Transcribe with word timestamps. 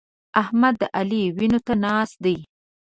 احمد 0.41 0.75
د 0.81 0.83
علي 0.97 1.23
وينو 1.37 1.59
ته 1.67 1.73
ناست 1.85 2.17
دی. 2.25 2.35